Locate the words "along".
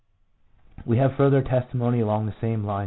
1.99-2.25